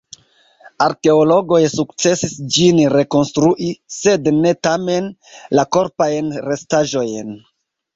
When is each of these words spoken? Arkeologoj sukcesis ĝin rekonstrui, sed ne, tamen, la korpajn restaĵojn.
Arkeologoj 0.85 1.59
sukcesis 1.73 2.33
ĝin 2.57 2.81
rekonstrui, 2.95 3.71
sed 4.01 4.33
ne, 4.41 4.57
tamen, 4.65 5.15
la 5.57 5.71
korpajn 5.79 6.39
restaĵojn. 6.53 7.37